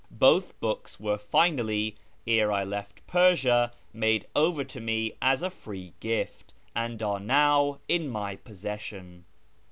Both 0.17 0.59
books 0.59 0.99
were 0.99 1.19
finally, 1.19 1.95
ere 2.25 2.51
I 2.51 2.63
left 2.63 3.05
Persia, 3.05 3.71
made 3.93 4.25
over 4.35 4.63
to 4.63 4.79
me 4.81 5.13
as 5.21 5.43
a 5.43 5.51
free 5.51 5.93
gift, 5.99 6.55
and 6.75 7.03
are 7.03 7.19
now 7.19 7.77
in 7.87 8.09
my 8.09 8.35
possession. 8.35 9.25